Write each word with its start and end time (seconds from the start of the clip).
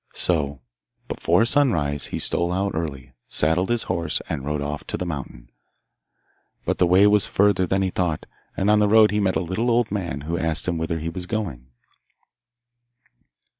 So 0.15 0.61
before 1.07 1.45
sunrise 1.45 2.07
he 2.07 2.17
stole 2.17 2.51
out 2.51 2.73
early, 2.73 3.13
saddled 3.27 3.69
his 3.69 3.83
horse, 3.83 4.19
and 4.27 4.43
rode 4.43 4.63
off 4.63 4.83
to 4.87 4.97
the 4.97 5.05
mountain. 5.05 5.51
But 6.65 6.79
the 6.79 6.87
way 6.87 7.05
was 7.05 7.27
further 7.27 7.67
than 7.67 7.83
he 7.83 7.91
thought, 7.91 8.25
and 8.57 8.71
on 8.71 8.79
the 8.79 8.89
road 8.89 9.11
he 9.11 9.19
met 9.19 9.35
a 9.35 9.41
little 9.43 9.69
old 9.69 9.91
man 9.91 10.21
who 10.21 10.39
asked 10.39 10.67
him 10.67 10.79
whither 10.79 10.97
he 10.97 11.09
was 11.09 11.27
going. 11.27 11.67